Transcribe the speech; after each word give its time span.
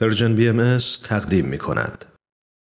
Persian 0.00 0.34
BMS 0.34 0.78
تقدیم 1.04 1.44
می 1.44 1.58
کند. 1.58 2.04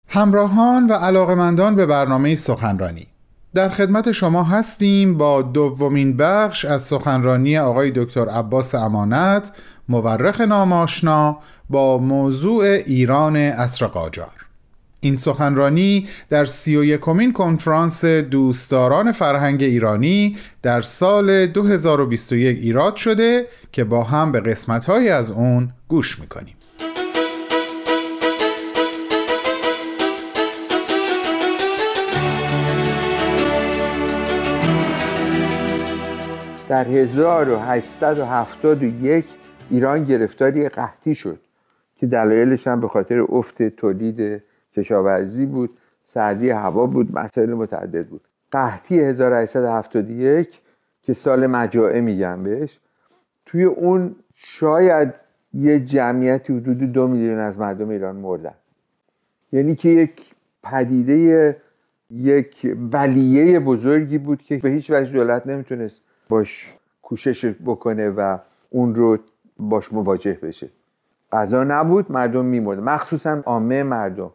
همراهان 0.09 0.87
و 0.87 0.93
علاقمندان 0.93 1.75
به 1.75 1.85
برنامه 1.85 2.35
سخنرانی. 2.35 3.07
در 3.53 3.69
خدمت 3.69 4.11
شما 4.11 4.43
هستیم 4.43 5.17
با 5.17 5.41
دومین 5.41 6.17
بخش 6.17 6.65
از 6.65 6.81
سخنرانی 6.81 7.57
آقای 7.57 7.91
دکتر 7.95 8.29
عباس 8.29 8.75
امانت 8.75 9.51
مورخ 9.89 10.41
نام‌آشنا 10.41 11.37
با 11.69 11.97
موضوع 11.97 12.63
ایران 12.63 13.35
عصر 13.35 13.85
قاجار 13.85 14.45
این 14.99 15.15
سخنرانی 15.15 16.07
در 16.29 16.45
سی 16.45 16.75
و 16.75 16.83
یکمین 16.83 17.33
کنفرانس 17.33 18.05
دوستداران 18.05 19.11
فرهنگ 19.11 19.63
ایرانی 19.63 20.37
در 20.61 20.81
سال 20.81 21.45
2021 21.45 22.57
ایراد 22.57 22.95
شده 22.95 23.47
که 23.71 23.83
با 23.83 24.03
هم 24.03 24.31
به 24.31 24.39
قسمت‌های 24.39 25.09
از 25.09 25.31
اون 25.31 25.69
گوش 25.87 26.19
می‌کنیم. 26.19 26.55
در 36.69 36.87
1871 36.87 39.25
ایران 39.69 40.03
گرفتاری 40.03 40.69
قحطی 40.69 41.15
شد 41.15 41.39
که 41.95 42.07
دلایلش 42.07 42.67
هم 42.67 42.81
به 42.81 42.87
خاطر 42.87 43.25
افت 43.29 43.63
تولید 43.63 44.43
کشاورزی 44.75 45.45
بود 45.45 45.77
سردی 46.03 46.49
هوا 46.49 46.85
بود 46.85 47.19
مسائل 47.19 47.53
متعدد 47.53 48.07
بود. 48.07 48.21
قحطی 48.51 48.99
1871 48.99 50.61
که 51.01 51.13
سال 51.13 51.47
مجاعه 51.47 52.01
میگن 52.01 52.43
بهش 52.43 52.79
توی 53.45 53.63
اون 53.63 54.15
شاید 54.35 55.13
یه 55.53 55.79
جمعیتی 55.79 56.53
حدود 56.53 56.77
دو 56.77 57.07
میلیون 57.07 57.39
از 57.39 57.59
مردم 57.59 57.89
ایران 57.89 58.15
مردن. 58.15 58.53
یعنی 59.51 59.75
که 59.75 59.89
یک 59.89 60.21
پدیده 60.63 61.57
یک 62.09 62.75
ولیه 62.91 63.59
بزرگی 63.59 64.17
بود 64.17 64.41
که 64.41 64.57
به 64.57 64.69
هیچ 64.69 64.91
وجه 64.91 65.13
دولت 65.13 65.47
نمی‌تونست 65.47 66.01
باش 66.29 66.73
کوشش 67.01 67.55
بکنه 67.65 68.09
و 68.09 68.37
اون 68.69 68.95
رو 68.95 69.17
باش 69.59 69.93
مواجه 69.93 70.39
بشه. 70.43 70.69
غذا 71.31 71.63
نبود 71.63 72.11
مردم 72.11 72.45
میمرد 72.45 72.79
مخصوصا 72.79 73.41
عامه 73.45 73.83
مردم. 73.83 74.31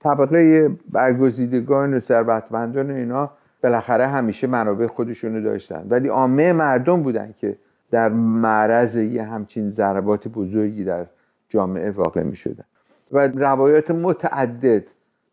طبقه 0.00 0.68
برگزیدگان 0.88 1.94
و 1.94 2.00
ثروتمندان 2.00 2.90
و 2.90 2.94
اینا 2.94 3.30
بالاخره 3.62 4.06
همیشه 4.06 4.46
منابع 4.46 4.86
خودشونو 4.86 5.42
داشتن. 5.42 5.86
ولی 5.88 6.08
عامه 6.08 6.52
مردم 6.52 7.02
بودن 7.02 7.34
که 7.38 7.56
در 7.90 8.08
معرض 8.08 8.96
یه 8.96 9.22
همچین 9.22 9.70
ضربات 9.70 10.28
بزرگی 10.28 10.84
در 10.84 11.06
جامعه 11.48 11.90
واقع 11.90 12.22
می 12.22 12.36
شدن 12.36 12.64
و 13.12 13.28
روایات 13.28 13.90
متعدد 13.90 14.84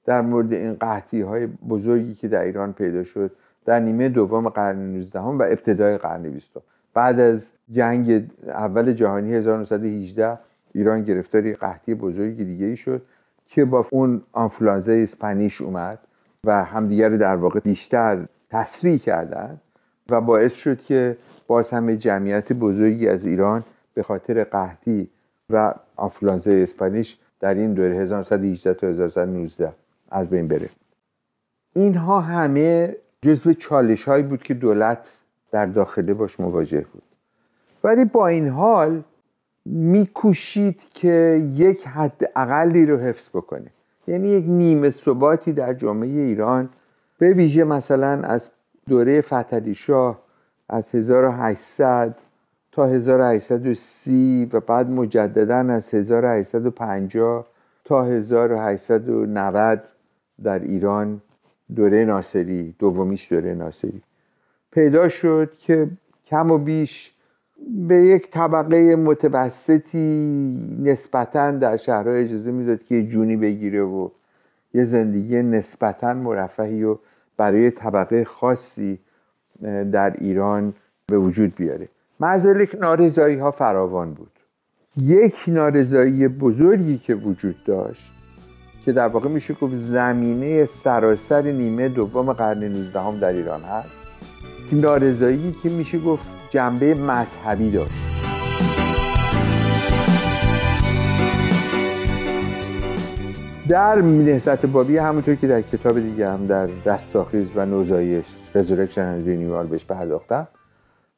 در 0.05 0.21
مورد 0.21 0.53
این 0.53 0.73
قحطی 0.73 1.21
های 1.21 1.47
بزرگی 1.47 2.16
که 2.16 2.27
در 2.27 2.42
ایران 2.42 2.73
پیدا 2.73 3.03
شد 3.03 3.31
در 3.68 3.80
نیمه 3.80 4.10
دوم 4.10 4.50
قرن 4.50 4.78
19 4.78 5.20
و 5.20 5.42
ابتدای 5.42 5.98
قرن 5.98 6.22
20 6.22 6.52
بعد 6.94 7.20
از 7.20 7.52
جنگ 7.72 8.30
اول 8.48 8.94
جهانی 8.94 9.34
1918 9.34 10.38
ایران 10.73 11.04
گرفتاری 11.04 11.54
قحطی 11.54 11.94
بزرگی 11.94 12.45
دیگه 12.45 12.66
ای 12.66 12.78
شد 12.78 13.02
که 13.48 13.66
با 13.66 13.86
اون 13.92 14.22
آنفلانزا 14.32 14.92
اسپانیش 14.92 15.62
اومد 15.62 16.00
و 16.44 16.64
همدیگر 16.64 17.10
رو 17.10 17.18
در 17.18 17.36
واقع 17.36 17.60
بیشتر 17.60 18.26
تسریع 18.50 18.98
کردن 18.98 19.58
و 20.10 20.22
باعث 20.22 20.54
شد 20.54 20.82
که 20.82 21.18
باز 21.48 21.72
همه 21.72 21.98
جمعیت 21.98 22.54
بزرگی 22.54 23.08
از 23.08 23.26
ایران 23.26 23.64
به 23.94 24.04
خاطر 24.04 24.44
قحطی 24.44 25.10
و 25.50 25.73
آنفلانزا 25.95 26.52
اسپانیش 26.52 27.18
در 27.40 27.54
این 27.54 27.73
دوره 27.73 27.95
1918 27.95 28.73
تا 28.73 28.88
1919 28.88 29.72
از 30.12 30.30
بین 30.30 30.48
بره. 30.48 30.70
اینها 31.76 32.22
همه 32.22 32.95
جزو 33.22 33.54
چالش 33.54 34.04
هایی 34.04 34.23
بود 34.23 34.44
که 34.44 34.54
دولت 34.54 35.08
در 35.52 35.66
داخله 35.66 36.14
باش 36.14 36.39
مواجه 36.39 36.86
بود. 36.94 37.04
ولی 37.83 38.05
با 38.05 38.28
این 38.28 38.48
حال 38.48 39.04
میکوشید 39.66 40.82
که 40.94 41.48
یک 41.56 41.88
حد 41.88 42.32
اقلی 42.36 42.86
رو 42.86 42.98
حفظ 42.98 43.30
بکنه. 43.30 43.72
یعنی 44.08 44.27
یک 44.27 44.45
نیمه 44.48 44.89
ثباتی 44.89 45.54
در 45.54 45.73
جامعه 45.73 46.10
ایران 46.10 46.70
به 47.17 47.33
ویژه 47.33 47.64
مثلا 47.64 48.22
از 48.23 48.50
دوره 48.88 49.22
فتلی 49.22 49.76
شاه 49.76 50.20
از 50.70 50.95
1800 50.95 52.16
تا 52.72 52.86
1830 52.86 54.50
و 54.54 54.60
بعد 54.60 54.89
مجددا 54.89 55.56
از 55.56 55.94
1850 55.94 57.48
تا 57.86 58.04
1890 58.04 59.83
در 60.44 60.60
ایران 60.60 61.22
دوره 61.76 62.05
ناصری 62.05 62.76
دومیش 62.80 63.32
دوره 63.32 63.54
ناصری. 63.54 64.02
پیدا 64.72 65.10
شد 65.10 65.52
که 65.60 65.89
کم 66.26 66.52
و 66.52 66.58
بیش 66.58 67.14
به 67.88 67.95
یک 67.95 68.32
طبقه 68.32 68.95
متوسطی 68.95 70.77
نسبتا 70.83 71.52
در 71.52 71.77
شهرهای 71.77 72.23
اجازه 72.23 72.52
می‌داد 72.52 72.83
که 72.83 72.95
یه 72.95 73.08
جونی 73.08 73.38
بگیره 73.38 73.82
و 73.82 74.10
یه 74.73 74.83
زندگی 74.83 75.42
نسبتا 75.42 76.14
مرفهی 76.14 76.83
و 76.83 76.98
برای 77.38 77.72
طبقه 77.72 78.23
خاصی 78.23 79.00
در 79.92 80.16
ایران 80.20 80.73
به 81.08 81.17
وجود 81.17 81.56
بیاره. 81.56 81.88
معذرک 82.20 82.76
نارضایی 82.76 83.36
ها 83.36 83.52
فراوان 83.52 84.14
بود. 84.14 84.32
یک 84.98 85.36
نارضایی 85.48 86.27
بزرگی 86.27 86.98
که 86.98 87.16
وجود 87.16 87.64
داشت 87.66 88.17
که 88.87 88.93
در 88.93 89.08
واقع 89.08 89.30
میشه 89.30 89.53
گفت 89.53 89.75
زمینه 89.75 90.65
سراسر 90.65 91.42
نیمه 91.42 91.89
دوم 91.89 92.33
قرن 92.33 92.64
19 92.64 93.20
در 93.20 93.30
ایران 93.30 93.61
هست. 93.61 93.89
نارضایی 94.71 95.55
که 95.64 95.70
میشه 95.70 95.99
گفت 95.99 96.23
جنبه 96.49 96.95
مذهبی 96.95 97.71
داشت. 97.71 97.92
در 103.70 104.02
نهضت 104.02 104.65
بابی 104.65 104.97
همونطور 104.97 105.36
که 105.36 105.47
در 105.47 105.61
کتاب 105.61 105.99
دیگه 105.99 106.30
هم 106.30 106.45
در 106.45 106.70
رستاخیز 106.86 107.47
و 107.55 107.65
نوزایش 107.65 108.26
and 108.53 109.27
Renewal 109.27 109.70
بهش 109.70 109.86
پرداختم 109.86 110.47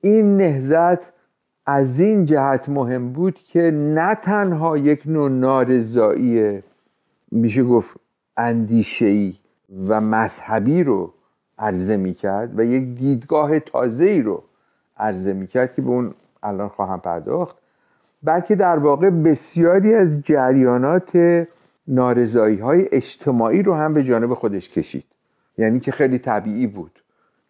این 0.02 0.38
نهضت 0.38 1.00
از 1.66 2.00
این 2.00 2.26
جهت 2.26 2.70
مهم 2.70 3.14
بود 3.14 3.36
که 3.36 3.72
نه 3.72 4.16
تنها 4.16 4.78
یک 4.78 5.02
نوع 5.06 5.30
نارضایی 5.30 6.62
میشه 7.32 7.64
گفت 7.64 7.98
اندیشهی 8.38 9.40
و 9.88 10.02
مذهبی 10.02 10.84
رو 10.84 11.14
عرضه 11.60 11.98
می‌کرد 11.98 12.60
و 12.60 12.64
یک 12.64 12.98
دیدگاه 12.98 13.60
تازه 13.60 14.06
ای 14.06 14.22
رو 14.22 14.44
عرضه 14.98 15.34
می‌کرد 15.34 15.74
که 15.74 15.82
به 15.82 15.90
اون 15.90 16.14
الان 16.44 16.68
خواهم 16.68 17.00
پرداخت. 17.00 17.58
بلکه 18.24 18.56
در 18.56 18.78
واقع 18.78 19.10
بسیاری 19.10 19.94
از 19.94 20.22
جریانات 20.22 21.46
نارضایی 21.88 22.58
های 22.58 22.88
اجتماعی 22.92 23.64
رو 23.64 23.74
هم 23.74 23.94
به 23.94 24.04
جانب 24.04 24.34
خودش 24.34 24.70
کشید. 24.70 25.04
یعنی 25.58 25.80
که 25.80 25.92
خیلی 25.92 26.20
طبیعی 26.20 26.68
بود 26.68 27.04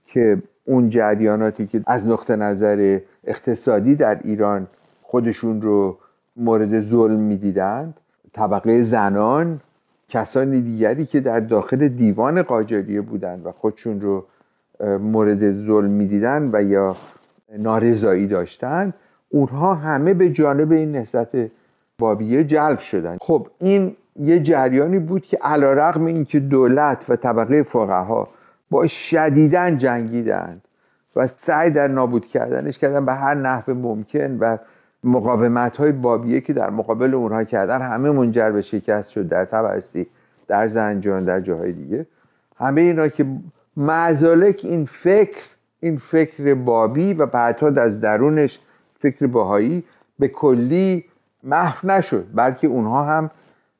که 0.05 0.41
اون 0.65 0.89
جریاناتی 0.89 1.67
که 1.67 1.81
از 1.87 2.07
نقطه 2.07 2.35
نظر 2.35 2.99
اقتصادی 3.23 3.95
در 3.95 4.19
ایران 4.23 4.67
خودشون 5.01 5.61
رو 5.61 5.97
مورد 6.35 6.79
ظلم 6.79 7.19
می‌دیدند 7.19 7.99
طبقه 8.33 8.81
زنان 8.81 9.61
کسان 10.09 10.51
دیگری 10.51 11.05
که 11.05 11.19
در 11.19 11.39
داخل 11.39 11.87
دیوان 11.87 12.41
قاجاریه 12.41 13.01
بودند 13.01 13.45
و 13.45 13.51
خودشون 13.51 14.01
رو 14.01 14.25
مورد 14.99 15.51
ظلم 15.51 15.89
می‌دیدن 15.89 16.49
و 16.53 16.63
یا 16.63 16.95
نارضایی 17.57 18.27
داشتند 18.27 18.93
اونها 19.29 19.73
همه 19.75 20.13
به 20.13 20.29
جانب 20.29 20.71
این 20.71 20.91
نهضت 20.91 21.51
بابیه 21.99 22.43
جلب 22.43 22.79
شدن. 22.79 23.17
خب 23.21 23.47
این 23.59 23.95
یه 24.15 24.39
جریانی 24.39 24.99
بود 24.99 25.21
که 25.25 25.37
علا 25.41 25.73
رقم 25.73 26.05
این 26.05 26.25
که 26.25 26.39
دولت 26.39 27.05
و 27.09 27.15
طبقه 27.15 27.63
فقها 27.63 28.27
با 28.69 28.87
شدیدن 28.87 29.77
جنگیدند 29.77 30.61
و 31.15 31.27
سعی 31.37 31.71
در 31.71 31.87
نابود 31.87 32.25
کردنش 32.25 32.79
کردن 32.79 33.05
به 33.05 33.13
هر 33.13 33.33
نحو 33.33 33.73
ممکن 33.73 34.37
و 34.39 34.57
مقاومت 35.03 35.77
های 35.77 35.91
بابیه 35.91 36.41
که 36.41 36.53
در 36.53 36.69
مقابل 36.69 37.13
اونها 37.13 37.43
کردن 37.43 37.81
همه 37.81 38.11
منجر 38.11 38.51
به 38.51 38.61
شکست 38.61 39.09
شد 39.09 39.27
در 39.27 39.45
تبرستی 39.45 40.07
در 40.47 40.67
زنجان 40.67 41.25
در 41.25 41.39
جاهای 41.39 41.71
دیگه. 41.71 42.05
همه 42.57 42.81
اینا 42.81 43.07
که 43.07 43.25
معزالک 43.77 44.61
این 44.63 44.85
فکر 44.85 45.41
این 45.79 45.97
فکر 45.97 46.53
بابی 46.53 47.13
و 47.13 47.25
بعدها 47.25 47.81
از 47.81 48.01
درونش 48.01 48.59
فکر 48.99 49.27
باهایی 49.27 49.83
به 50.19 50.27
کلی 50.27 51.05
محو 51.43 51.91
نشد 51.91 52.25
بلکه 52.35 52.67
اونها 52.67 53.03
هم 53.03 53.31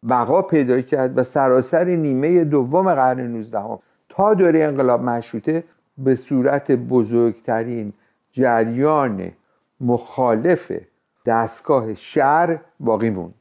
بقا 0.09 0.41
پیدا 0.41 0.81
کرد 0.81 1.17
و 1.17 1.23
سراسر 1.23 1.83
نیمه 1.83 2.43
دوم 2.43 2.93
قرن 2.93 3.19
19 3.19 3.59
تا 4.09 4.33
دوره 4.33 4.63
انقلاب 4.63 5.01
مشروطه 5.01 5.63
به 5.97 6.15
صورت 6.15 6.71
بزرگترین 6.71 7.93
جریان 8.31 9.31
مخالف 9.81 10.71
دستگاه 11.29 11.93
شهر 11.93 12.59
باقی 12.79 13.09
موند. 13.09 13.33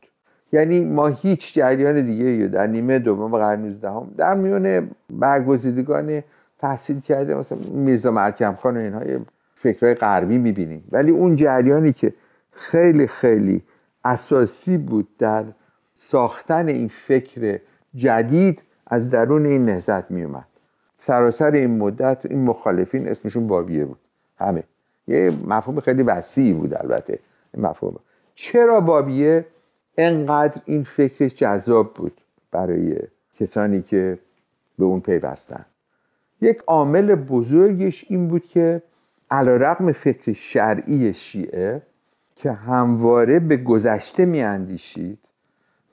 یعنی 0.52 0.85
ما 0.85 1.06
هیچ 1.06 1.55
جریان 1.55 2.05
دیگه 2.05 2.25
یا 2.25 2.46
در 2.46 2.67
نیمه 2.67 2.99
دوم 2.99 3.37
قرن 3.37 3.62
19 3.62 3.90
هم 3.90 4.11
در 4.17 4.35
میان 4.35 4.90
برگزیدگان 5.11 6.23
تحصیل 6.58 7.00
کرده 7.00 7.35
مثلا 7.35 7.58
میرزا 7.73 8.11
مرکم 8.11 8.55
خان 8.55 8.76
و 8.76 8.81
اینها 8.81 9.00
فکرهای 9.55 9.94
غربی 9.94 10.38
می‌بینیم. 10.38 10.85
ولی 10.93 11.11
اون 11.11 11.37
جریانی 11.37 11.93
که 11.93 12.14
خیلی 12.52 13.06
خیلی 13.06 13.62
اساسی 14.05 14.79
بود 14.79 15.08
در 15.19 15.44
ساختن 15.94 16.69
این 16.69 16.88
فکر 16.88 17.61
جدید 17.94 18.62
از 18.87 19.11
درون 19.11 19.46
این 19.46 19.64
نهزت 19.64 20.11
میومد 20.11 20.46
سراسر 20.96 21.50
این 21.50 21.79
مدت 21.79 22.26
این 22.26 22.44
مخالفین 22.44 23.08
اسمشون 23.08 23.46
بابیه 23.46 23.85
بود. 23.85 23.99
همه. 24.38 24.62
یه 25.06 25.32
مفهوم 25.46 25.81
خیلی 25.81 26.02
وسیعی 26.02 26.52
بود 26.52 26.75
البته. 26.75 27.19
مفهوم. 27.58 28.00
چرا 28.34 28.81
بابیه 28.81 29.46
انقدر 29.99 30.62
این 30.64 30.84
فکر 30.84 31.28
جذاب 31.28 31.94
بود 31.94 32.20
برای 32.50 32.99
کسانی 33.40 33.82
که 33.82 34.19
به 34.78 34.84
اون 34.84 35.00
پیوستن؟ 35.00 35.64
یک 36.40 36.58
عامل 36.66 37.14
بزرگش 37.14 38.05
این 38.08 38.28
بود 38.28 38.44
که 38.44 38.82
علا 39.31 39.56
رقم 39.56 39.93
فکر 39.93 40.32
شرعی 40.32 41.14
شیعه 41.14 41.82
که 42.37 42.52
همواره 42.52 43.40
به 43.40 43.56
گذشته 43.56 44.26
میاندیشید 44.26 45.19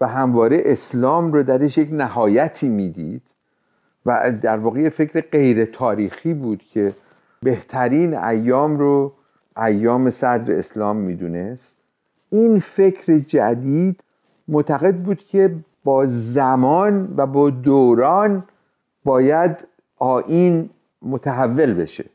و 0.01 0.07
همواره 0.07 0.61
اسلام 0.65 1.33
رو 1.33 1.44
درش 1.44 1.77
یک 1.77 1.89
نهایتی 1.91 2.69
می‌دید 2.69 3.21
و 4.06 4.33
در 4.41 4.57
واقع 4.57 4.89
فکر 4.89 5.21
غیر 5.21 5.65
تاریخی 5.65 6.33
بود 6.33 6.63
که 6.63 6.94
بهترین 7.44 8.18
ایام 8.18 8.77
رو 8.77 9.13
ایام 9.57 10.10
صدر 10.10 10.57
اسلام 10.57 10.96
می‌دونست. 10.96 11.78
این 12.30 12.60
فکر 12.60 13.19
جدید 13.19 14.02
معتقد 14.48 14.96
بود 14.96 15.19
که 15.19 15.56
با 15.84 16.06
زمان 16.07 17.13
و 17.18 17.28
با 17.28 17.50
دوران 17.50 18.44
باید 19.04 19.68
آین 19.98 20.69
متحول 21.02 21.74
بشه 21.74 22.06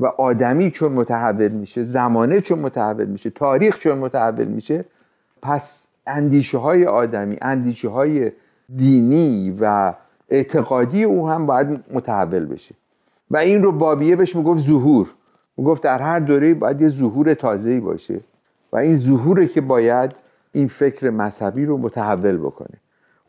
و 0.00 0.06
آدمی 0.06 0.70
چون 0.70 0.92
متحول 0.92 1.48
میشه 1.48 1.82
زمانه 1.82 2.40
چون 2.40 2.58
متحول 2.58 3.04
میشه 3.04 3.30
تاریخ 3.30 3.78
چون 3.78 3.98
متحول 3.98 4.44
میشه 4.44 4.84
پس 5.42 5.86
اندیشه 6.06 6.58
های 6.58 6.86
آدمی 6.86 7.36
اندیشه 7.42 7.88
های 7.88 8.32
دینی 8.76 9.56
و 9.60 9.94
اعتقادی 10.28 11.04
او 11.04 11.28
هم 11.28 11.46
باید 11.46 11.84
متحول 11.92 12.44
بشه. 12.44 12.74
و 13.30 13.36
این 13.36 13.62
رو 13.62 13.72
بابیه 13.72 14.16
بهش 14.16 14.36
می‌گفت 14.36 14.66
ظهور. 14.66 15.08
می‌گفت 15.60 15.82
در 15.82 15.98
هر 16.02 16.20
دوره 16.20 16.54
باید 16.54 16.80
یه 16.80 16.88
ظهور 16.88 17.34
تازه‌ای 17.34 17.80
باشه 17.80 18.20
و 18.72 18.76
این 18.76 18.96
ظهوره 18.96 19.46
که 19.46 19.60
باید 19.60 20.10
این 20.52 20.68
فکر 20.68 21.10
مذهبی 21.10 21.64
رو 21.64 21.78
متحول 21.78 22.36
بکنه. 22.36 22.76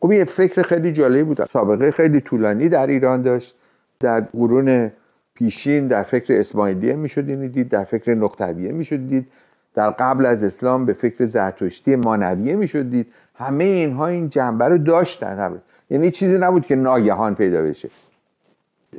خب 0.00 0.10
این 0.10 0.24
فکر 0.24 0.62
خیلی 0.62 0.92
جالبی 0.92 1.22
بود. 1.22 1.44
سابقه 1.44 1.90
خیلی 1.90 2.20
طولانی 2.20 2.68
در 2.68 2.86
ایران 2.86 3.22
داشت. 3.22 3.56
در 4.00 4.20
قرون 4.20 4.90
پیشین 5.34 5.86
در 5.86 6.02
فکر 6.02 6.34
اسماعیلیه 6.34 6.96
می‌شد 6.96 7.46
دید 7.52 7.68
در 7.68 7.84
فکر 7.84 8.14
نقطویه 8.14 8.72
می‌شد 8.72 9.08
دید. 9.08 9.26
در 9.74 9.90
قبل 9.90 10.26
از 10.26 10.44
اسلام 10.44 10.86
به 10.86 10.92
فکر 10.92 11.24
زرتشتی 11.24 11.96
مانویه 11.96 12.56
می‌شد 12.56 12.90
دید. 12.90 13.06
همه 13.34 13.64
اینها 13.64 14.06
این 14.06 14.28
جنبه 14.28 14.68
رو 14.68 14.78
داشتن. 14.78 15.60
یعنی 15.90 16.10
چیزی 16.10 16.38
نبود 16.38 16.66
که 16.66 16.76
ناگهان 16.76 17.34
پیدا 17.34 17.62
بشه. 17.62 17.88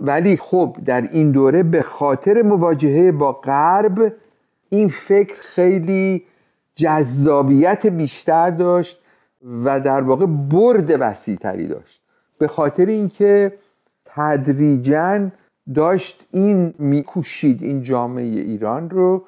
ولی 0.01 0.37
خب 0.37 0.77
در 0.85 1.01
این 1.01 1.31
دوره 1.31 1.63
به 1.63 1.81
خاطر 1.81 2.41
مواجهه 2.41 3.11
با 3.11 3.31
غرب 3.31 4.13
این 4.69 4.87
فکر 4.87 5.35
خیلی 5.41 6.23
جذابیت 6.75 7.85
بیشتر 7.87 8.49
داشت 8.49 9.03
و 9.63 9.79
در 9.79 10.01
واقع 10.01 10.25
برد 10.25 10.95
وسیعتری 10.99 11.67
داشت. 11.67 12.01
به 12.37 12.47
خاطر 12.47 12.85
اینکه 12.85 13.53
تدریجا 14.05 15.29
داشت 15.75 16.25
این 16.31 16.73
میکوشید 16.79 17.63
این 17.63 17.83
جامعه 17.83 18.23
ایران 18.23 18.89
رو 18.89 19.25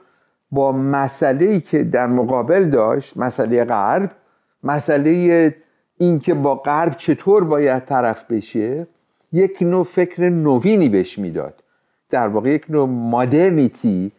با 0.52 0.72
مسئله 0.72 1.60
که 1.60 1.84
در 1.84 2.08
مقابل 2.08 2.70
داشت 2.70 3.18
مسئله 3.18 3.66
غرب 3.66 4.12
مسئله 4.64 5.56
اینکه 5.98 6.34
با 6.34 6.56
غرب 6.56 6.98
چطور 6.98 7.44
باید 7.44 7.86
طرف 7.86 8.32
بشه 8.32 8.88
یک 9.36 9.58
نوع 9.62 9.84
فکر 9.84 10.30
نوینی 10.30 10.90
بهش 10.90 11.20
می‌داد. 11.20 11.64
در 12.10 12.28
واقع 12.28 12.50
یک 12.50 12.66
نوع 12.70 12.88
مادرنیتی 12.90 14.12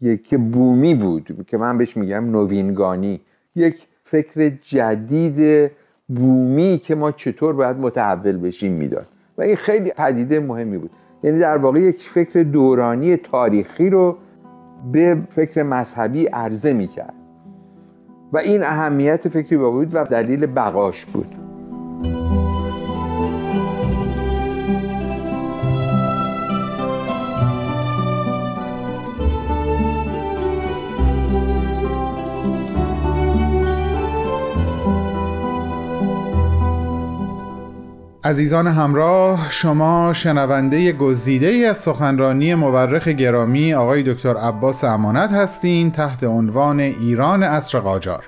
یک 0.00 0.34
بومی 0.34 0.94
بود 0.94 1.46
که 1.46 1.56
من 1.56 1.78
بهش 1.78 1.96
میگم 1.96 2.30
نوینگانی. 2.30 3.20
یک 3.56 3.86
فکر 4.04 4.52
جدید 4.62 5.70
بومی 6.08 6.78
که 6.84 6.94
ما 6.94 7.12
چطور 7.12 7.52
باید 7.52 7.76
متحول 7.76 8.36
بشیم 8.36 8.72
می‌داد. 8.72 9.06
و 9.38 9.42
این 9.42 9.56
خیلی 9.56 9.90
پدیده 9.90 10.40
مهمی 10.40 10.78
بود. 10.78 10.90
یعنی 11.22 11.38
در 11.38 11.56
واقع 11.56 11.80
یک 11.80 12.02
فکر 12.02 12.42
دورانی 12.42 13.16
تاریخی 13.16 13.90
رو 13.90 14.16
به 14.92 15.18
فکر 15.34 15.62
مذهبی 15.62 16.26
عرضه 16.26 16.72
می‌کرد. 16.72 17.14
و 18.32 18.38
این 18.38 18.62
اهمیت 18.62 19.28
فکری 19.28 19.56
با 19.56 19.70
بود 19.70 19.94
و 19.94 20.04
دلیل 20.04 20.46
بقاش 20.46 21.04
بود. 21.04 21.55
عزیزان 38.26 38.66
همراه 38.66 39.46
شما 39.50 40.12
شنونده 40.12 40.92
گزیده 40.92 41.46
ای 41.46 41.64
از 41.64 41.78
سخنرانی 41.78 42.54
مورخ 42.54 43.08
گرامی 43.08 43.74
آقای 43.74 44.02
دکتر 44.02 44.36
عباس 44.36 44.84
امانت 44.84 45.30
هستین 45.30 45.90
تحت 45.90 46.24
عنوان 46.24 46.80
ایران 46.80 47.42
اصر 47.42 47.78
قاجار. 47.78 48.24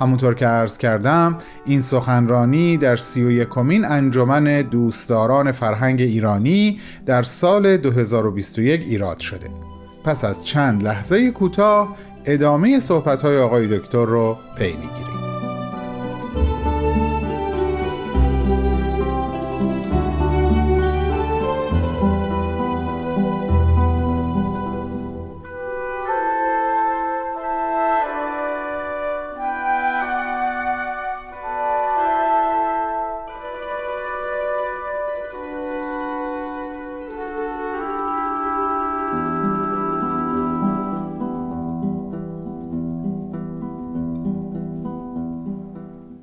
همونطور 0.00 0.34
که 0.34 0.46
عرض 0.46 0.78
کردم 0.78 1.38
این 1.66 1.80
سخنرانی 1.80 2.76
در 2.76 2.96
سی 2.96 3.22
و 3.22 3.30
یکمین 3.30 3.84
انجمن 3.84 4.62
دوستداران 4.62 5.52
فرهنگ 5.52 6.00
ایرانی 6.00 6.80
در 7.06 7.22
سال 7.22 7.76
2021 7.76 8.80
ایراد 8.80 9.20
شده. 9.20 9.50
پس 10.04 10.24
از 10.24 10.44
چند 10.44 10.82
لحظه 10.82 11.30
کوتاه 11.30 11.96
ادامه 12.24 12.80
صحبت 12.80 13.22
های 13.22 13.38
آقای 13.38 13.78
دکتر 13.78 14.04
رو 14.04 14.36
پی 14.56 14.72
می‌گیریم. 14.72 15.17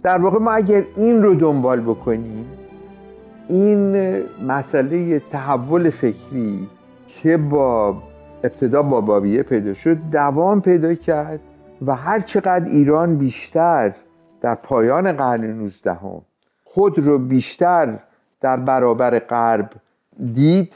در 0.06 0.18
واقع 0.18 0.40
ما 0.40 0.52
اگر 0.52 0.84
این 0.96 1.24
رو 1.24 1.36
دنبال 1.36 1.82
بکنیم 1.82 2.46
این 3.50 3.96
مسئله 4.48 5.20
تحول 5.20 5.90
فکری 5.90 6.68
که 7.08 7.38
با 7.38 7.98
ابتدا 8.44 8.82
با 8.82 9.02
بابیه 9.02 9.44
پیدا 9.44 9.74
شد 9.74 9.98
دوام 10.12 10.62
پیدا 10.62 10.94
کرد 10.94 11.40
و 11.86 11.96
هر 11.96 12.20
چقدر 12.20 12.66
ایران 12.66 13.18
بیشتر 13.18 13.94
در 14.42 14.56
پایان 14.56 15.12
قرن 15.12 15.44
19 15.44 15.94
هم 15.94 16.22
خود 16.64 17.00
رو 17.00 17.18
بیشتر 17.20 18.00
در 18.42 18.58
برابر 18.58 19.20
غرب 19.20 19.70
دید 20.34 20.74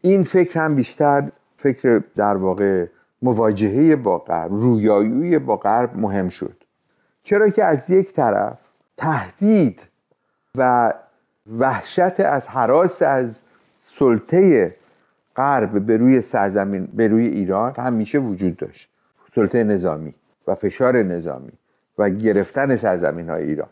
این 0.00 0.22
فکر 0.22 0.60
هم 0.60 0.74
بیشتر 0.74 1.30
فکر 1.56 2.02
در 2.16 2.36
واقع 2.36 2.86
مواجهه 3.22 3.96
با 3.96 4.18
غرب 4.18 4.52
رویایی 4.52 5.38
با 5.38 5.56
غرب 5.56 5.96
مهم 5.96 6.28
شد. 6.28 6.61
چرا 7.22 7.48
که 7.48 7.64
از 7.64 7.90
یک 7.90 8.12
طرف 8.12 8.58
تهدید 8.96 9.80
و 10.58 10.92
وحشت 11.58 12.20
از 12.20 12.48
حراس 12.48 13.02
از 13.02 13.42
سلطه 13.78 14.74
غرب 15.36 15.86
به 15.86 15.96
روی 15.96 16.20
سرزمین 16.20 16.88
به 16.94 17.08
روی 17.08 17.26
ایران 17.26 17.74
همیشه 17.76 18.18
وجود 18.18 18.56
داشت. 18.56 18.88
سلطه 19.32 19.64
نظامی 19.64 20.14
و 20.46 20.54
فشار 20.54 21.02
نظامی 21.02 21.52
و 21.98 22.10
گرفتن 22.10 22.76
سرزمین 22.76 23.30
های 23.30 23.44
ایران. 23.44 23.68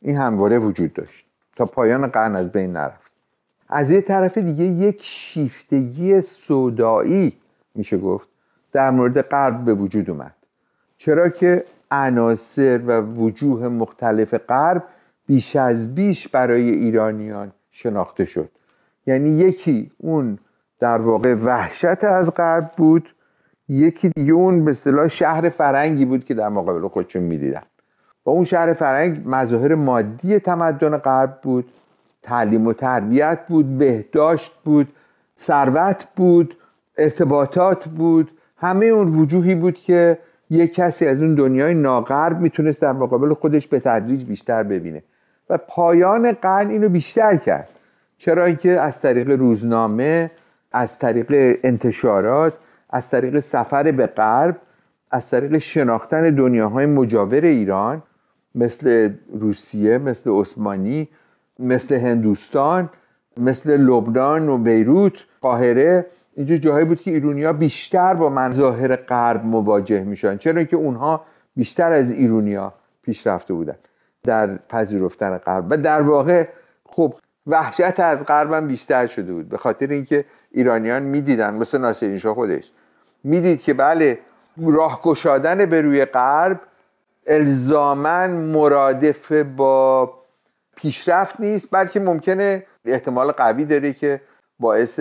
این 0.00 0.16
همواره 0.16 0.58
وجود 0.58 0.92
داشت 0.92 1.26
تا 1.56 1.66
پایان 1.66 2.06
قرن 2.06 2.36
از 2.36 2.52
بین 2.52 2.72
نرفت. 2.72 3.12
از 3.68 3.90
یه 3.90 4.00
طرف 4.00 4.38
دیگه 4.38 4.64
یک 4.64 4.98
شیفتگی 5.02 6.20
سودایی 6.22 7.36
میشه 7.74 7.98
گفت 7.98 8.28
در 8.72 8.90
مورد 8.90 9.20
غرب 9.20 9.64
به 9.64 9.74
وجود 9.74 10.10
اومد. 10.10 10.35
چرا 10.98 11.28
که 11.28 11.64
عناصر 11.90 12.80
و 12.86 13.00
وجوه 13.00 13.68
مختلف 13.68 14.34
غرب 14.34 14.84
بیش 15.26 15.56
از 15.56 15.94
بیش 15.94 16.28
برای 16.28 16.70
ایرانیان 16.70 17.52
شناخته 17.70 18.24
شد. 18.24 18.48
یعنی 19.06 19.28
یکی 19.28 19.90
اون 19.98 20.38
در 20.78 20.98
واقع 20.98 21.34
وحشت 21.34 22.04
از 22.04 22.34
غرب 22.34 22.70
بود 22.76 23.08
یکی 23.68 24.08
دیگه 24.08 24.32
اون 24.32 24.64
به 24.64 24.70
اصطلاح 24.70 25.08
شهر 25.08 25.48
فرنگی 25.48 26.04
بود 26.04 26.24
که 26.24 26.34
در 26.34 26.48
مقابل 26.48 26.88
خودشون 26.88 27.22
می‌دیدن. 27.22 27.62
و 28.26 28.30
اون 28.30 28.44
شهر 28.44 28.72
فرنگ 28.72 29.22
مظاهر 29.26 29.74
مادی 29.74 30.38
تمدن 30.38 30.96
غرب 30.96 31.40
بود 31.42 31.72
تعلیم 32.22 32.66
و 32.66 32.72
تربیت 32.72 33.38
بود 33.48 33.78
بهداشت 33.78 34.54
بود 34.64 34.88
ثروت 35.38 36.08
بود 36.16 36.56
ارتباطات 36.98 37.88
بود 37.88 38.30
همه 38.56 38.86
اون 38.86 39.18
وجوهی 39.18 39.54
بود 39.54 39.74
که 39.74 40.18
یک 40.50 40.74
کسی 40.74 41.06
از 41.06 41.20
اون 41.22 41.34
دنیای 41.34 41.74
ناغرب 41.74 42.40
می‌تونست 42.40 42.82
در 42.82 42.92
مقابل 42.92 43.34
خودش 43.34 43.68
به 43.68 43.80
تدریج 43.80 44.24
بیشتر 44.24 44.62
ببینه. 44.62 45.02
و 45.50 45.58
پایان 45.58 46.32
قرن 46.32 46.70
اینو 46.70 46.88
بیشتر 46.88 47.36
کرد. 47.36 47.68
چرا 48.18 48.44
اینکه 48.44 48.70
از 48.70 49.00
طریق 49.00 49.30
روزنامه 49.30 50.30
از 50.72 50.98
طریق 50.98 51.58
انتشارات 51.62 52.52
از 52.90 53.10
طریق 53.10 53.40
سفر 53.40 53.92
به 53.92 54.06
غرب 54.06 54.56
از 55.10 55.30
طریق 55.30 55.58
شناختن 55.58 56.34
دنیاهای 56.34 56.86
مجاور 56.86 57.44
ایران 57.44 58.02
مثل 58.54 59.10
روسیه 59.40 59.98
مثل 59.98 60.30
عثمانی 60.30 61.08
مثل 61.58 61.94
هندوستان 61.94 62.88
مثل 63.36 63.76
لبنان 63.76 64.48
و 64.48 64.58
بیروت 64.58 65.12
قاهره 65.40 66.06
اینجا 66.36 66.56
جاهایی 66.56 66.84
بود 66.84 67.00
که 67.00 67.10
ایرونیا 67.10 67.52
بیشتر 67.52 68.14
با 68.14 68.28
منظاهر 68.28 68.96
غرب 68.96 69.44
مواجه 69.44 70.00
میشن 70.00 70.36
چرا 70.36 70.64
که 70.64 70.76
اونها 70.76 71.24
بیشتر 71.56 71.92
از 71.92 72.12
ایرونیا 72.12 72.72
پیشرفته 73.02 73.54
بودن 73.54 73.76
در 74.22 74.56
پذیرفتن 74.56 75.38
غرب. 75.38 75.66
و 75.70 75.76
در 75.76 76.02
واقع 76.02 76.48
خب 76.84 77.14
وحشت 77.46 78.00
از 78.00 78.26
غرب 78.26 78.66
بیشتر 78.66 79.06
شده 79.06 79.32
بود 79.32 79.48
به 79.48 79.56
خاطر 79.56 79.86
اینکه 79.86 80.24
ایرانیان 80.50 81.02
می‌دیدن 81.02 81.54
مثل 81.54 81.78
ناصرین 81.78 82.18
شاه 82.18 82.34
خودش 82.34 82.72
می‌دید 83.24 83.62
که 83.62 83.74
بله 83.74 84.18
راه 84.62 85.02
گشادن 85.02 85.66
به 85.66 85.80
روی 85.80 86.04
غرب 86.04 86.60
الزاما 87.26 88.26
مرادف 88.26 89.32
با 89.32 90.12
پیشرفت 90.76 91.40
نیست 91.40 91.68
بلکه 91.72 92.00
ممکنه 92.00 92.66
احتمال 92.84 93.32
قوی 93.32 93.64
داره 93.64 93.92
که 93.92 94.20
باعث 94.60 95.00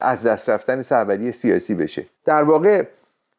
از 0.00 0.26
دست 0.26 0.50
رفتن 0.50 0.82
سروری 0.82 1.32
سیاسی 1.32 1.74
بشه. 1.74 2.06
در 2.24 2.42
واقع 2.42 2.86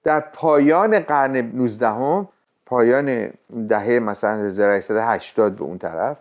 در 0.03 0.19
پایان 0.19 0.99
قرن 0.99 1.37
19 1.37 1.87
هم 1.87 2.27
پایان 2.65 3.29
دهه 3.69 3.99
مثلا 3.99 4.45
1880 4.45 5.55
به 5.55 5.63
اون 5.63 5.77
طرف 5.77 6.17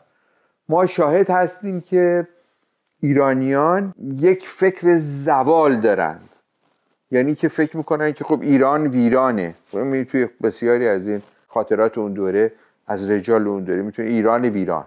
ما 0.68 0.86
شاهد 0.86 1.30
هستیم 1.30 1.80
که 1.80 2.28
ایرانیان 3.00 3.94
یک 4.16 4.48
فکر 4.48 4.96
زوال 4.98 5.80
دارند. 5.80 6.28
یعنی 7.10 7.34
که 7.34 7.48
فکر 7.48 7.76
می‌کنن 7.76 8.12
که 8.12 8.24
خب 8.24 8.40
ایران 8.42 8.86
ویرانه. 8.86 9.54
خب 9.72 10.04
توی 10.04 10.28
بسیاری 10.42 10.88
از 10.88 11.06
این 11.06 11.22
خاطرات 11.48 11.98
اون 11.98 12.12
دوره 12.12 12.52
از 12.86 13.10
رجال 13.10 13.48
اون 13.48 13.64
دوره 13.64 13.82
می‌تونه 13.82 14.08
ایران 14.08 14.44
ویران. 14.44 14.84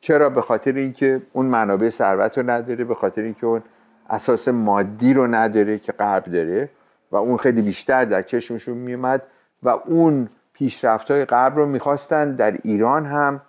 چرا؟ 0.00 0.30
به 0.30 0.42
خاطر 0.42 0.72
اینکه 0.72 1.22
اون 1.32 1.46
منابع 1.46 1.90
ثروت 1.90 2.38
رو 2.38 2.50
نداره 2.50 2.84
به 2.84 2.94
خاطر 2.94 3.22
اینکه 3.22 3.46
اون 3.46 3.62
اساس 4.08 4.48
مادی 4.48 5.14
رو 5.14 5.26
نداره 5.26 5.78
که 5.78 5.92
غرب 5.92 6.24
داره 6.24 6.68
و 7.12 7.16
اون 7.16 7.36
خیلی 7.36 7.62
بیشتر 7.62 8.04
در 8.04 8.22
چشمشون 8.22 8.76
میومد 8.76 9.22
و 9.62 9.68
اون 9.68 10.28
پیشرفت 10.52 11.10
های 11.10 11.24
غرب 11.24 11.56
رو 11.56 11.66
می‌خواستن 11.66 12.36
در 12.36 12.58
ایران 12.64 13.06
هم 13.06 13.40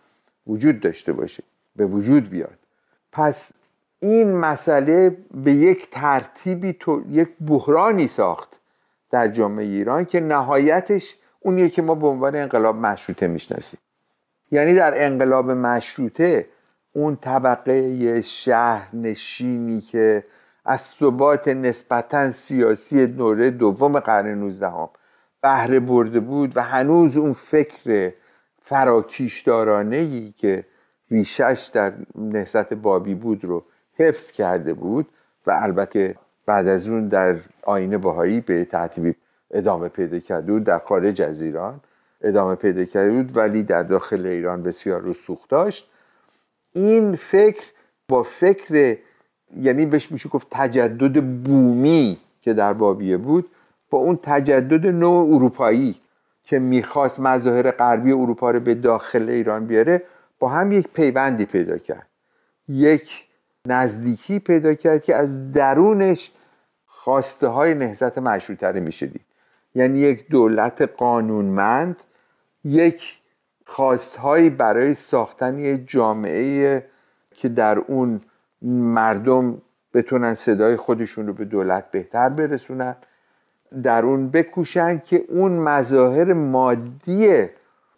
وجود 0.48 0.80
داشته 0.80 1.13
باشه 1.13 1.44
به 1.75 1.86
وجود 1.86 2.30
بیاد. 2.30 2.58
پس 3.12 3.51
این 4.00 4.36
مسئله 4.36 5.18
به 5.34 5.51
یک 5.51 5.89
ترتیبی 5.89 6.74
تو 6.74 7.04
یک 7.10 7.30
بحرانی 7.48 8.08
ساخت 8.08 8.50
در 9.12 9.28
جامعه 9.28 9.66
ایران 9.66 10.06
که 10.06 10.20
نهایتش 10.20 11.18
اونیه 11.39 11.70
که 11.70 11.82
ما 11.82 11.96
به 11.96 12.08
عنوان 12.08 12.36
انقلاب 12.36 12.75
مشروطه 12.75 13.28
می‌شناسیم. 13.28 13.80
یعنی 14.51 14.74
در 14.74 15.06
انقلاب 15.06 15.51
مشروطه 15.51 16.46
اون 16.94 17.16
طبقه 17.16 18.22
شهرنشینی 18.22 19.82
که 19.82 20.24
از 20.70 20.82
ثبات 20.82 21.48
نسبتا 21.48 22.32
سیاسی 22.32 23.08
دوره 23.08 23.50
دوم 23.50 24.00
قرن 24.00 24.28
19 24.28 24.68
هم 24.70 24.90
بهره 25.42 25.80
برده 25.80 26.20
بود 26.20 26.58
و 26.58 26.62
هنوز 26.62 27.18
اون 27.18 27.34
فکر 27.34 28.14
فراکیشدارانه 28.62 29.96
ای 29.96 30.34
که 30.38 30.66
ریشش 31.12 31.70
در 31.74 31.94
نهضت 32.16 32.74
بابی 32.74 33.16
بود 33.16 33.46
رو 33.46 33.64
حفظ 33.94 34.32
کرده 34.32 34.74
بود 34.74 35.08
و 35.48 35.52
البته 35.52 36.16
بعد 36.46 36.68
از 36.68 36.88
اون 36.88 37.08
در 37.08 37.38
آینه 37.64 37.98
باهایی 37.98 38.42
به 38.42 38.66
ترتیبی 38.66 39.16
ادامه 39.52 39.88
پیدا 39.88 40.20
کرده 40.20 40.52
بود 40.52 40.64
در 40.64 40.80
خارج 40.80 41.22
از 41.22 41.42
ایران 41.42 41.80
ادامه 42.22 42.56
پیدا 42.56 42.86
کرده 42.86 43.12
بود 43.12 43.38
ولی 43.38 43.64
در 43.64 43.84
داخل 43.84 44.26
ایران 44.26 44.64
بسیار 44.64 45.02
رسوخ 45.02 45.48
داشت. 45.48 45.92
این 46.74 47.16
فکر 47.16 47.64
با 48.10 48.24
فکر 48.24 48.98
یعنی 49.58 49.86
بهش 49.86 50.12
میشه 50.12 50.29
گفت 50.29 50.48
تجدد 50.51 51.24
بومی 51.44 52.18
که 52.41 52.53
در 52.53 52.74
بابیه 52.74 53.18
بود 53.18 53.50
با 53.89 53.98
اون 53.98 54.20
تجدد 54.24 54.88
نوع 54.88 55.36
اروپایی 55.36 55.96
که 56.44 56.60
می‌خواست 56.60 57.20
مظاهر 57.20 57.72
غربی 57.72 58.12
اروپا 58.12 58.51
رو 58.51 58.60
به 58.60 58.75
داخل 58.75 59.29
ایران 59.29 59.65
بیاره 59.65 60.03
با 60.39 60.50
هم 60.50 60.72
یک 60.72 60.88
پیوندی 60.88 61.46
پیدا 61.46 61.77
کرد. 61.77 62.08
یک 62.68 63.25
نزدیکی 63.65 64.39
پیدا 64.39 64.74
کرد 64.74 65.03
که 65.03 65.15
از 65.15 65.51
درونش 65.51 66.32
خواسته 66.86 67.48
های 67.48 67.74
نهزت 67.74 68.18
مشروطه 68.18 68.68
رو 68.68 68.79
میشه 68.79 69.06
دید. 69.06 69.25
یعنی 69.75 70.00
یک 70.00 70.27
دولت 70.27 70.82
قانونمند 70.82 71.98
یک 72.63 73.20
خواستهایی 73.65 74.50
برای 74.50 74.94
ساختن 74.94 75.60
یک 75.60 75.89
جامعه 75.89 76.86
که 77.32 77.50
در 77.50 77.77
اون 77.77 78.22
مردم 78.62 79.62
بتونن 79.94 80.34
صدای 80.34 80.75
خودشون 80.75 81.28
رو 81.28 81.34
به 81.34 81.46
دولت 81.46 81.92
بهتر 81.92 82.30
برسونن. 82.30 82.96
در 83.84 84.06
اون 84.06 84.30
بکوشن 84.30 85.01
که 85.06 85.25
اون 85.30 85.51
مظاهر 85.51 86.34
مادی 86.34 87.46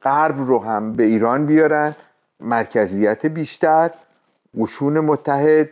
غرب 0.02 0.40
رو 0.48 0.60
هم 0.60 0.94
به 0.94 1.04
ایران 1.04 1.46
بیارن 1.46 1.96
مرکزیت 2.40 3.26
بیشتر 3.26 3.92
قشون 4.60 5.00
متحد 5.00 5.70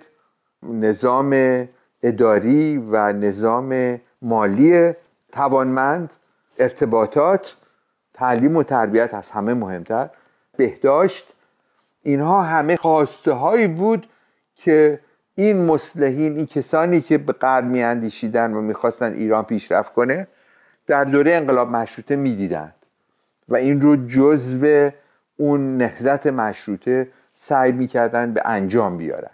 نظام 0.64 1.68
اداری 2.04 2.78
و 2.78 3.14
نظام 3.14 4.00
مالی 4.22 4.94
توانمند 5.32 6.14
ارتباطات 6.60 7.56
تعلیم 8.14 8.58
و 8.58 8.64
تربیت 8.64 9.14
از 9.14 9.32
همه 9.32 9.54
مهمتر. 9.54 10.10
بهداشت 10.58 11.34
اینها 12.04 12.42
همه 12.42 12.76
خواسته 12.76 13.32
هایی 13.32 13.68
بود 13.68 14.08
که 14.64 15.00
این 15.36 15.66
مسلحین 15.66 16.38
این 16.38 16.46
کسانی 16.46 17.02
که 17.02 17.18
به 17.18 17.34
غرب 17.34 17.66
میاندیشیدن 17.66 18.54
و 18.54 18.62
می‌خواستن 18.62 19.14
ایران 19.14 19.44
پیشرفت 19.44 19.94
کنه 19.94 20.28
در 20.88 21.04
دوره 21.04 21.36
انقلاب 21.36 21.70
مشروطه 21.70 22.16
می‌دیدند. 22.16 22.74
و 23.50 23.56
این 23.56 23.82
رو 23.82 24.08
جزو 24.08 24.90
اون 25.38 25.78
نهزت 25.78 26.28
مشروطه 26.28 27.08
سعی 27.36 27.72
می‌کردن 27.72 28.34
به 28.34 28.42
انجام 28.46 28.98
بیارن. 28.98 29.32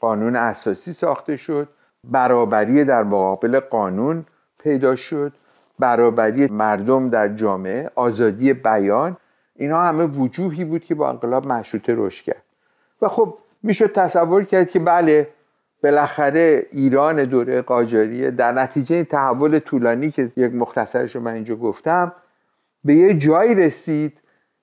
قانون 0.00 0.36
اساسی 0.36 0.92
ساخته 0.92 1.36
شد 1.36 1.68
برابری 2.04 2.84
در 2.84 3.02
مقابل 3.02 3.60
قانون 3.60 4.24
پیدا 4.58 4.96
شد 4.96 5.32
برابری 5.78 6.46
مردم 6.46 7.08
در 7.08 7.28
جامعه 7.28 7.90
آزادی 7.94 8.52
بیان. 8.52 9.16
اینا 9.56 9.80
همه 9.82 10.04
وجوهی 10.04 10.64
بود 10.64 10.84
که 10.84 10.94
با 10.94 11.08
انقلاب 11.08 11.46
مشروطه 11.46 11.94
رشد 11.96 12.24
کرد. 12.24 12.42
و 13.02 13.08
خب 13.08 13.38
می‌شد 13.62 13.92
تصور 13.92 14.44
کرد 14.44 14.70
که 14.70 14.78
بله 14.78 15.28
بالاخره 15.82 16.66
ایران 16.72 17.24
دوره 17.24 17.62
قاجاریه 17.62 18.30
در 18.30 18.52
نتیجه 18.52 18.96
این 18.96 19.04
تحول 19.04 19.58
طولانی 19.58 20.10
که 20.10 20.30
یک 20.36 20.54
مختصرش 20.54 21.14
رو 21.14 21.20
من 21.22 21.32
اینجا 21.32 21.56
گفتم 21.56 22.12
به 22.84 22.94
یه 22.94 23.14
جایی 23.14 23.54
رسید 23.54 24.18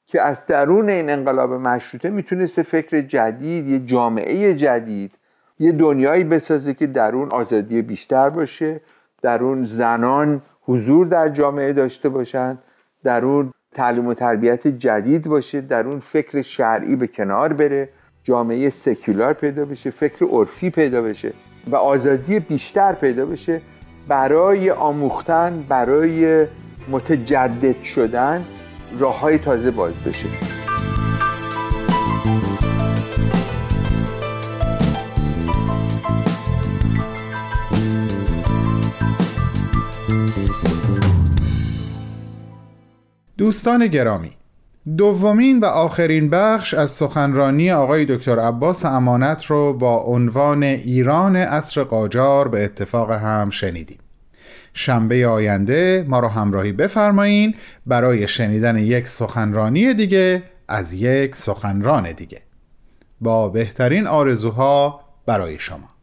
که 0.05 0.21
از 0.21 0.45
درون 0.45 0.89
این 0.89 1.09
انقلاب 1.09 1.53
مشروطه 1.53 2.09
می‌تونست 2.09 2.61
فکر 2.61 3.01
جدید 3.01 3.67
یه 3.67 3.79
جامعه 3.79 4.53
جدید 4.53 5.11
یه 5.59 5.71
دنیایی 5.71 6.23
بسازه 6.23 6.73
که 6.73 6.87
در 6.87 7.11
اون 7.11 7.29
آزادی 7.31 7.81
بیشتر 7.81 8.29
باشه 8.29 8.81
در 9.21 9.43
اون 9.43 9.63
زنان 9.63 10.41
حضور 10.61 11.05
در 11.05 11.29
جامعه 11.29 11.73
داشته 11.73 12.09
باشند 12.09 12.63
در 13.03 13.25
اون 13.25 13.53
تعلیم 13.71 14.07
و 14.07 14.13
تربیت 14.13 14.67
جدید 14.67 15.27
باشه 15.27 15.61
در 15.61 15.87
اون 15.87 15.99
فکر 15.99 16.41
شرعی 16.41 16.95
به 16.95 17.07
کنار 17.07 17.53
بره. 17.53 17.89
جامعه 18.27 18.69
سکولار 18.69 19.33
پیدا 19.33 19.65
بشه 19.65 19.89
فکر 19.89 20.25
عرفی 20.25 20.69
پیدا 20.69 21.01
بشه 21.01 21.33
و 21.67 21.75
آزادی 21.75 22.39
بیشتر 22.39 22.93
پیدا 22.93 23.25
بشه 23.25 23.61
برای 24.07 24.71
آموختن 24.71 25.65
برای 25.69 26.45
متجدد 26.91 27.83
شدن 27.83 28.45
راه 28.99 29.19
های 29.19 29.37
تازه 29.37 29.71
باز 29.71 29.93
بشه. 30.05 30.29
دوستان 43.37 43.87
گرامی 43.87 44.31
دومین 44.95 45.59
و 45.59 45.65
آخرین 45.65 46.29
بخش 46.29 46.73
از 46.73 46.91
سخنرانی 46.91 47.71
آقای 47.71 48.05
دکتر 48.05 48.39
عباس 48.39 48.85
امانت 48.85 49.45
رو 49.45 49.73
با 49.73 49.97
عنوان 49.97 50.63
ایران 50.63 51.35
عصر 51.35 51.83
قاجار 51.83 52.47
به 52.47 52.63
اتفاق 52.63 53.11
هم 53.11 53.49
شنیدیم. 53.49 53.97
شنبه 54.73 55.27
آینده 55.27 56.05
ما 56.07 56.19
رو 56.19 56.27
همراهی 56.27 56.71
بفرمایین. 56.71 57.55
برای 57.85 58.27
شنیدن 58.27 58.77
یک 58.77 59.07
سخنرانی 59.07 59.93
دیگه 59.93 60.43
از 60.67 60.93
یک 60.93 61.35
سخنران 61.35 62.11
دیگه. 62.11 62.41
با 63.21 63.49
بهترین 63.49 64.07
آرزوها 64.07 65.01
برای 65.25 65.59
شما. 65.59 65.96